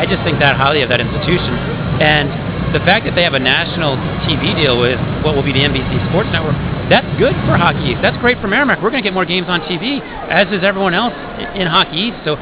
I 0.00 0.04
just 0.04 0.20
think 0.28 0.38
that 0.44 0.60
highly 0.60 0.84
of 0.84 0.92
that 0.92 1.00
institution, 1.00 1.56
and 2.04 2.28
the 2.76 2.84
fact 2.86 3.08
that 3.08 3.16
they 3.16 3.24
have 3.24 3.34
a 3.34 3.42
national 3.42 3.96
TV 4.28 4.54
deal 4.54 4.78
with 4.78 5.00
what 5.24 5.34
will 5.34 5.42
be 5.42 5.56
the 5.56 5.64
NBC 5.64 5.90
Sports 6.12 6.28
Network, 6.30 6.54
that's 6.86 7.06
good 7.18 7.34
for 7.46 7.58
Hockey 7.58 7.94
East. 7.94 8.02
That's 8.02 8.18
great 8.18 8.38
for 8.38 8.46
Merrimack. 8.46 8.82
We're 8.82 8.90
going 8.90 9.02
to 9.02 9.06
get 9.06 9.14
more 9.14 9.26
games 9.26 9.48
on 9.48 9.62
TV, 9.66 10.02
as 10.30 10.50
is 10.52 10.62
everyone 10.62 10.94
else 10.94 11.14
in 11.54 11.66
Hockey 11.66 12.10
East. 12.10 12.18
So, 12.26 12.36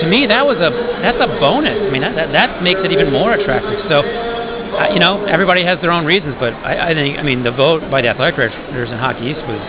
to 0.00 0.06
me, 0.06 0.26
that 0.26 0.44
was 0.44 0.58
a 0.58 0.70
that's 1.02 1.20
a 1.20 1.28
bonus. 1.40 1.76
I 1.76 1.90
mean, 1.90 2.02
that, 2.02 2.14
that, 2.16 2.32
that 2.32 2.62
makes 2.62 2.80
it 2.82 2.92
even 2.92 3.12
more 3.12 3.32
attractive. 3.32 3.84
So, 3.88 4.00
uh, 4.00 4.90
you 4.92 4.98
know, 4.98 5.24
everybody 5.24 5.64
has 5.64 5.80
their 5.80 5.92
own 5.92 6.04
reasons, 6.04 6.34
but 6.40 6.52
I, 6.64 6.90
I, 6.90 6.94
think, 6.94 7.18
I 7.18 7.22
mean, 7.22 7.44
the 7.44 7.52
vote 7.52 7.86
by 7.90 8.02
the 8.02 8.08
athletic 8.08 8.36
directors 8.36 8.90
in 8.90 8.98
Hockey 8.98 9.30
East 9.30 9.42
was 9.46 9.62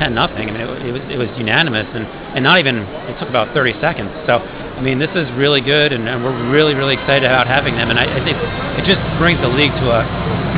10 0.00 0.14
nothing. 0.14 0.48
I 0.48 0.52
mean, 0.52 0.64
it, 0.64 0.86
it, 0.88 0.92
was 0.92 1.04
it 1.12 1.18
was 1.20 1.28
unanimous, 1.36 1.86
and, 1.92 2.06
and 2.34 2.42
not 2.42 2.58
even 2.58 2.88
it 3.10 3.18
took 3.20 3.28
about 3.28 3.52
30 3.52 3.76
seconds. 3.80 4.08
So, 4.24 4.40
I 4.40 4.80
mean, 4.80 4.98
this 4.98 5.12
is 5.12 5.28
really 5.36 5.60
good, 5.60 5.92
and, 5.92 6.08
and 6.08 6.24
we're 6.24 6.36
really 6.48 6.74
really 6.74 6.94
excited 6.94 7.28
about 7.28 7.46
having 7.46 7.76
them, 7.76 7.90
and 7.90 8.00
I, 8.00 8.08
I 8.08 8.20
think 8.24 8.38
it 8.80 8.88
just 8.88 9.02
brings 9.20 9.40
the 9.44 9.52
league 9.52 9.76
to 9.76 9.86
a 9.92 10.00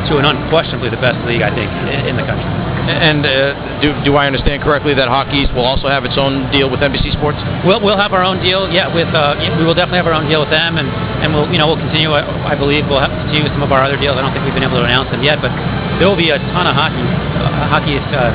to 0.09 0.19
an 0.19 0.25
unquestionably 0.25 0.91
the 0.91 1.03
best 1.03 1.19
league 1.27 1.43
I 1.43 1.51
think 1.51 1.71
in, 1.71 2.15
in 2.15 2.17
the 2.17 2.27
country. 2.27 2.62
And 2.83 3.23
uh, 3.23 3.79
do, 3.79 3.95
do 4.03 4.11
I 4.19 4.27
understand 4.27 4.63
correctly 4.63 4.91
that 4.99 5.07
Hockey 5.07 5.47
East 5.47 5.55
will 5.55 5.67
also 5.67 5.87
have 5.87 6.03
its 6.03 6.19
own 6.19 6.51
deal 6.51 6.67
with 6.67 6.83
NBC 6.83 7.15
Sports? 7.15 7.39
We'll, 7.63 7.79
we'll 7.79 7.99
have 8.01 8.11
our 8.11 8.27
own 8.27 8.43
deal, 8.43 8.67
yeah. 8.67 8.91
With 8.91 9.07
uh, 9.15 9.39
we 9.59 9.63
will 9.63 9.79
definitely 9.79 10.03
have 10.03 10.11
our 10.11 10.19
own 10.19 10.27
deal 10.27 10.43
with 10.43 10.51
them, 10.51 10.83
and, 10.83 10.91
and 11.23 11.31
we'll 11.31 11.47
you 11.55 11.63
know 11.63 11.71
we'll 11.71 11.79
continue. 11.79 12.11
I, 12.11 12.27
I 12.27 12.55
believe 12.59 12.91
we'll 12.91 12.99
have 12.99 13.15
continue 13.15 13.47
with 13.47 13.55
some 13.55 13.63
of 13.63 13.71
our 13.71 13.87
other 13.87 13.95
deals. 13.95 14.19
I 14.19 14.27
don't 14.27 14.35
think 14.35 14.43
we've 14.43 14.57
been 14.57 14.67
able 14.67 14.83
to 14.83 14.87
announce 14.87 15.15
them 15.15 15.23
yet, 15.23 15.39
but 15.39 15.55
there 16.03 16.11
will 16.11 16.19
be 16.19 16.35
a 16.35 16.43
ton 16.51 16.67
of 16.67 16.75
hockey 16.75 17.07
uh, 17.07 17.71
Hockey 17.71 17.95
East 18.03 18.11
uh, 18.11 18.35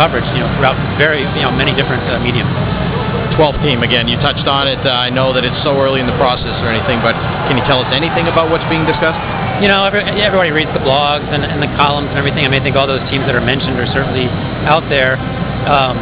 coverage, 0.00 0.24
you 0.32 0.40
know, 0.40 0.48
throughout 0.56 0.76
very 0.96 1.20
you 1.36 1.44
know 1.44 1.52
many 1.52 1.76
different 1.76 2.02
uh, 2.08 2.16
mediums. 2.24 2.48
12th 3.36 3.64
team 3.64 3.80
again. 3.80 4.08
You 4.08 4.20
touched 4.20 4.44
on 4.44 4.68
it. 4.68 4.80
Uh, 4.84 4.92
I 4.92 5.08
know 5.08 5.32
that 5.32 5.40
it's 5.40 5.56
so 5.64 5.72
early 5.80 6.04
in 6.04 6.08
the 6.08 6.16
process 6.20 6.52
or 6.60 6.68
anything, 6.68 7.00
but 7.00 7.16
can 7.48 7.56
you 7.56 7.64
tell 7.64 7.80
us 7.80 7.88
anything 7.88 8.28
about 8.28 8.52
what's 8.52 8.64
being 8.68 8.84
discussed? 8.84 9.20
You 9.62 9.70
know, 9.70 9.86
every, 9.86 10.02
everybody 10.02 10.50
reads 10.50 10.74
the 10.74 10.82
blogs 10.82 11.22
and, 11.30 11.46
and, 11.46 11.62
the 11.62 11.70
columns 11.78 12.10
and 12.10 12.18
everything. 12.18 12.42
I 12.42 12.50
mean, 12.50 12.58
I 12.58 12.64
think 12.66 12.74
all 12.74 12.90
those 12.90 13.06
teams 13.14 13.30
that 13.30 13.38
are 13.38 13.46
mentioned 13.46 13.78
are 13.78 13.86
certainly 13.94 14.26
out 14.66 14.82
there. 14.90 15.14
Um, 15.70 15.94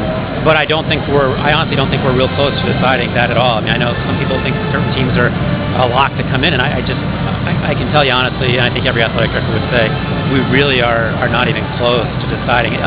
but 0.49 0.57
I 0.57 0.65
don't 0.65 0.89
think 0.89 1.05
we're. 1.13 1.37
I 1.37 1.53
honestly 1.53 1.77
don't 1.77 1.93
think 1.93 2.01
we're 2.01 2.17
real 2.17 2.33
close 2.41 2.57
to 2.57 2.65
deciding 2.65 3.13
that 3.13 3.29
at 3.29 3.37
all. 3.37 3.61
I 3.61 3.61
mean, 3.61 3.77
I 3.77 3.77
know 3.77 3.93
some 4.09 4.17
people 4.17 4.41
think 4.41 4.57
certain 4.73 4.89
teams 4.97 5.13
are 5.21 5.29
a 5.29 5.85
lock 5.93 6.17
to 6.17 6.25
come 6.33 6.41
in, 6.49 6.57
and 6.57 6.65
I, 6.65 6.81
I 6.81 6.83
just, 6.83 6.97
I, 6.97 7.53
I, 7.69 7.73
can 7.77 7.93
tell 7.93 8.01
you 8.01 8.17
honestly, 8.17 8.57
and 8.57 8.65
I 8.65 8.73
think 8.73 8.89
every 8.89 9.05
athletic 9.05 9.37
director 9.37 9.53
would 9.53 9.69
say, 9.69 9.93
we 10.33 10.41
really 10.49 10.81
are 10.81 11.13
are 11.21 11.29
not 11.29 11.53
even 11.53 11.61
close 11.77 12.09
to 12.09 12.27
deciding. 12.33 12.73
It 12.73 12.81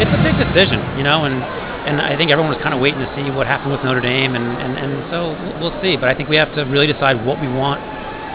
it's 0.00 0.12
a 0.16 0.20
big 0.24 0.40
decision, 0.40 0.80
you 0.96 1.04
know, 1.04 1.28
and 1.28 1.44
and 1.84 2.00
I 2.00 2.16
think 2.16 2.32
everyone 2.32 2.48
was 2.48 2.60
kind 2.64 2.72
of 2.72 2.80
waiting 2.80 3.04
to 3.04 3.10
see 3.12 3.28
what 3.28 3.44
happened 3.44 3.76
with 3.76 3.84
Notre 3.84 4.00
Dame, 4.00 4.32
and, 4.32 4.48
and, 4.56 4.72
and 4.80 4.92
so 5.12 5.36
we'll 5.60 5.76
see. 5.84 6.00
But 6.00 6.08
I 6.08 6.16
think 6.16 6.32
we 6.32 6.40
have 6.40 6.48
to 6.56 6.64
really 6.64 6.88
decide 6.88 7.20
what 7.28 7.36
we 7.44 7.46
want 7.52 7.84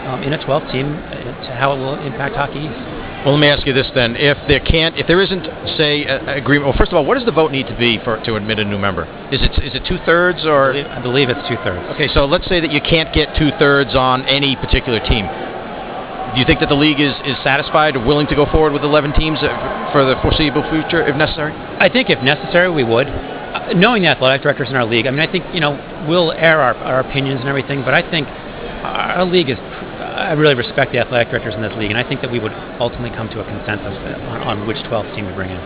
um, 0.06 0.22
in 0.22 0.32
a 0.32 0.44
12 0.44 0.72
team 0.72 0.94
uh, 0.94 1.46
to 1.46 1.50
how 1.54 1.72
it 1.72 1.78
will 1.78 1.98
impact 2.00 2.36
Hockey 2.36 2.60
East. 2.66 2.78
Well, 3.22 3.38
let 3.38 3.40
me 3.40 3.46
ask 3.46 3.66
you 3.66 3.72
this 3.72 3.86
then: 3.94 4.16
if 4.16 4.36
there 4.48 4.58
can't, 4.58 4.98
if 4.98 5.06
there 5.06 5.22
isn't, 5.22 5.46
say, 5.78 6.02
agreement. 6.02 6.74
Well, 6.74 6.78
first 6.78 6.90
of 6.90 6.98
all, 6.98 7.06
what 7.06 7.14
does 7.14 7.24
the 7.24 7.32
vote 7.32 7.52
need 7.52 7.70
to 7.70 7.78
be 7.78 8.02
for 8.02 8.18
to 8.18 8.34
admit 8.34 8.58
a 8.58 8.64
new 8.64 8.78
member? 8.78 9.06
Is 9.30 9.38
it 9.42 9.52
is 9.62 9.78
it 9.78 9.86
two 9.86 9.98
thirds 10.04 10.44
or? 10.44 10.74
I 10.74 10.82
believe, 10.82 10.90
I 10.90 11.02
believe 11.02 11.28
it's 11.30 11.48
two 11.48 11.54
thirds. 11.62 11.86
Okay, 11.94 12.08
so 12.10 12.26
let's 12.26 12.48
say 12.48 12.58
that 12.58 12.72
you 12.72 12.80
can't 12.82 13.14
get 13.14 13.30
two 13.38 13.54
thirds 13.62 13.94
on 13.94 14.26
any 14.26 14.56
particular 14.56 14.98
team. 14.98 15.30
Do 16.34 16.40
you 16.40 16.46
think 16.46 16.60
that 16.60 16.68
the 16.72 16.80
league 16.80 16.98
is, 16.98 17.12
is 17.28 17.36
satisfied 17.44 17.94
or 17.94 18.02
willing 18.04 18.26
to 18.26 18.34
go 18.34 18.48
forward 18.48 18.72
with 18.72 18.82
11 18.82 19.12
teams 19.20 19.38
for 19.92 20.00
the 20.00 20.16
foreseeable 20.24 20.64
future 20.72 21.06
if 21.06 21.14
necessary? 21.14 21.52
I 21.52 21.92
think 21.92 22.08
if 22.08 22.24
necessary, 22.24 22.72
we 22.72 22.82
would 22.82 23.06
knowing 23.76 24.02
the 24.02 24.08
athletic 24.08 24.42
directors 24.42 24.68
in 24.68 24.76
our 24.76 24.84
league, 24.84 25.06
I 25.06 25.10
mean, 25.10 25.20
I 25.20 25.30
think 25.30 25.44
you 25.54 25.60
know 25.60 25.76
we'll 26.08 26.32
air 26.32 26.60
our, 26.60 26.74
our 26.74 27.00
opinions 27.00 27.40
and 27.40 27.48
everything, 27.48 27.82
but 27.84 27.94
I 27.94 28.02
think 28.10 28.26
our 28.28 29.24
league 29.24 29.50
is. 29.50 29.58
I 30.12 30.32
really 30.32 30.54
respect 30.54 30.92
the 30.92 30.98
athletic 30.98 31.30
directors 31.30 31.54
in 31.54 31.62
this 31.62 31.72
league, 31.76 31.90
and 31.90 31.98
I 31.98 32.06
think 32.06 32.20
that 32.20 32.30
we 32.30 32.38
would 32.38 32.52
ultimately 32.78 33.10
come 33.16 33.28
to 33.30 33.40
a 33.40 33.44
consensus 33.44 33.96
on, 34.28 34.40
on 34.42 34.66
which 34.66 34.76
12th 34.88 35.14
team 35.16 35.26
to 35.26 35.34
bring 35.34 35.50
in. 35.50 35.58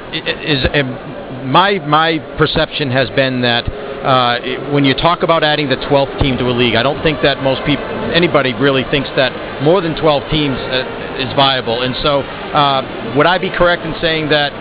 Is 0.47 0.65
um, 0.73 1.51
my 1.51 1.79
my 1.81 2.19
perception 2.39 2.91
has 2.91 3.11
been 3.11 3.43
that 3.43 3.67
uh, 3.67 4.71
when 4.71 4.85
you 4.85 4.95
talk 4.95 5.23
about 5.23 5.43
adding 5.43 5.69
the 5.69 5.77
12th 5.77 6.21
team 6.23 6.39
to 6.39 6.47
a 6.47 6.55
league, 6.55 6.77
I 6.77 6.83
don't 6.83 7.03
think 7.03 7.23
that 7.23 7.43
most 7.43 7.65
people, 7.67 7.85
anybody 8.15 8.55
really 8.55 8.85
thinks 8.91 9.11
that 9.17 9.63
more 9.63 9.81
than 9.81 9.99
12 9.99 10.31
teams 10.31 10.57
uh, 10.57 11.19
is 11.19 11.33
viable. 11.35 11.83
And 11.83 11.95
so, 12.03 12.23
uh, 12.23 13.15
would 13.17 13.27
I 13.27 13.39
be 13.39 13.51
correct 13.51 13.83
in 13.83 13.95
saying 14.01 14.29
that 14.31 14.55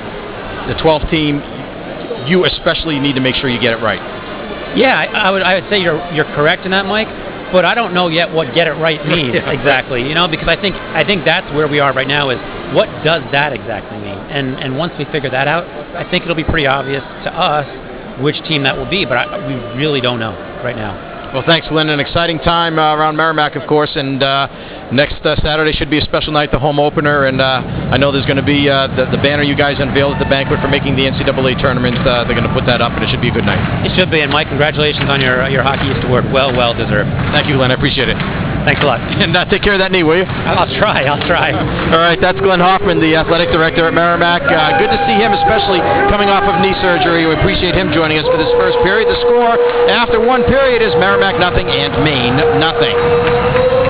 the 0.67 0.73
12th 0.81 1.09
team, 1.11 1.41
you 2.25 2.45
especially 2.45 2.99
need 2.99 3.13
to 3.15 3.21
make 3.21 3.35
sure 3.35 3.49
you 3.49 3.61
get 3.61 3.77
it 3.77 3.83
right? 3.83 4.01
Yeah, 4.75 4.97
I, 4.97 5.05
I 5.05 5.31
would. 5.31 5.41
I 5.41 5.59
would 5.59 5.69
say 5.69 5.79
you're 5.79 6.03
you're 6.11 6.27
correct 6.35 6.65
in 6.65 6.71
that, 6.71 6.85
Mike. 6.85 7.07
But 7.55 7.63
I 7.63 7.73
don't 7.73 7.93
know 7.93 8.09
yet 8.09 8.33
what 8.33 8.53
get 8.53 8.67
it 8.67 8.73
right 8.73 8.99
means 9.07 9.33
Yeah, 9.33 9.49
exactly. 9.49 10.03
You 10.03 10.13
know, 10.13 10.27
because 10.27 10.49
I 10.49 10.59
think 10.59 10.75
I 10.75 11.05
think 11.05 11.23
that's 11.23 11.47
where 11.55 11.69
we 11.69 11.79
are 11.79 11.93
right 11.93 12.07
now. 12.07 12.29
Is 12.29 12.37
what 12.75 12.87
does 13.07 13.23
that 13.31 13.53
exactly 13.53 13.97
mean? 13.97 14.19
And 14.27 14.59
and 14.59 14.77
once 14.77 14.91
we 14.99 15.05
figure 15.05 15.29
that 15.29 15.47
out, 15.47 15.63
I 15.95 16.03
think 16.11 16.23
it'll 16.23 16.35
be 16.35 16.43
pretty 16.43 16.67
obvious 16.67 16.99
to 17.23 17.31
us 17.31 17.63
which 18.19 18.35
team 18.43 18.63
that 18.63 18.75
will 18.75 18.89
be. 18.89 19.05
But 19.05 19.17
I, 19.17 19.47
we 19.47 19.55
really 19.79 20.01
don't 20.01 20.19
know 20.19 20.35
right 20.67 20.75
now. 20.75 21.14
Well, 21.35 21.43
thanks, 21.43 21.67
Lynn. 21.69 21.89
An 21.89 21.99
exciting 21.99 22.39
time 22.39 22.79
uh, 22.79 22.95
around 22.95 23.17
Merrimack, 23.17 23.57
of 23.57 23.67
course, 23.67 23.91
and 23.97 24.23
uh, 24.23 24.87
next 24.95 25.19
uh, 25.25 25.35
Saturday 25.43 25.73
should 25.73 25.89
be 25.89 25.97
a 25.99 26.05
special 26.07 26.31
night, 26.31 26.49
the 26.49 26.59
home 26.59 26.79
opener, 26.79 27.25
and 27.25 27.41
uh, 27.41 27.91
I 27.91 27.97
know 27.97 28.13
there's 28.13 28.25
going 28.25 28.39
to 28.39 28.47
be 28.47 28.69
uh, 28.69 28.87
the, 28.95 29.11
the 29.11 29.19
banner 29.19 29.43
you 29.43 29.53
guys 29.53 29.75
unveiled 29.77 30.15
at 30.15 30.23
the 30.23 30.31
banquet 30.31 30.61
for 30.61 30.69
making 30.69 30.95
the 30.95 31.03
NCAA 31.03 31.59
tournament. 31.59 31.97
Uh, 32.07 32.23
they're 32.23 32.39
going 32.39 32.47
to 32.47 32.55
put 32.55 32.65
that 32.67 32.79
up, 32.79 32.93
and 32.93 33.03
it 33.03 33.11
should 33.11 33.19
be 33.19 33.27
a 33.27 33.35
good 33.35 33.43
night. 33.43 33.59
It 33.83 33.91
should 33.99 34.09
be. 34.11 34.21
And 34.21 34.31
Mike, 34.31 34.47
congratulations 34.47 35.09
on 35.11 35.19
your 35.19 35.43
your 35.49 35.61
hockey 35.61 35.91
used 35.91 35.99
to 36.03 36.07
work. 36.07 36.23
Well, 36.31 36.55
well 36.55 36.73
deserved. 36.73 37.11
Thank 37.35 37.51
you, 37.51 37.59
Glenn. 37.59 37.69
I 37.69 37.75
appreciate 37.75 38.07
it. 38.07 38.44
Thanks 38.65 38.81
a 38.81 38.85
lot. 38.85 38.99
And 39.25 39.33
uh, 39.33 39.45
take 39.49 39.63
care 39.63 39.73
of 39.73 39.81
that 39.81 39.91
knee, 39.91 40.03
will 40.03 40.17
you? 40.21 40.27
I'll 40.27 40.69
try. 40.77 41.05
I'll 41.07 41.23
try. 41.25 41.49
All 41.89 41.97
right, 41.97 42.19
that's 42.19 42.37
Glenn 42.41 42.59
Hoffman, 42.59 42.99
the 42.99 43.15
athletic 43.15 43.49
director 43.49 43.87
at 43.87 43.93
Merrimack. 43.93 44.43
Uh, 44.43 44.77
good 44.77 44.91
to 44.91 44.99
see 45.07 45.17
him, 45.17 45.33
especially 45.33 45.79
coming 46.13 46.29
off 46.29 46.45
of 46.45 46.61
knee 46.61 46.75
surgery. 46.83 47.25
We 47.25 47.33
appreciate 47.33 47.73
him 47.73 47.89
joining 47.95 48.19
us 48.19 48.27
for 48.27 48.37
this 48.37 48.51
first 48.59 48.77
period. 48.85 49.09
The 49.09 49.17
score 49.25 49.55
after 49.89 50.19
one 50.21 50.43
period 50.45 50.85
is 50.85 50.93
Merrimack 51.01 51.39
nothing 51.39 51.65
and 51.65 51.93
Maine 52.03 52.37
nothing. 52.59 53.84